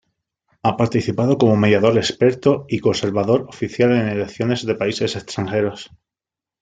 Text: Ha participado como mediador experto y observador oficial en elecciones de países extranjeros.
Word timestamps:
Ha 0.63 0.77
participado 0.77 1.37
como 1.37 1.55
mediador 1.57 1.95
experto 1.99 2.65
y 2.67 2.79
observador 2.81 3.45
oficial 3.47 3.91
en 3.95 4.07
elecciones 4.07 4.65
de 4.65 4.73
países 4.73 5.15
extranjeros. 5.15 5.91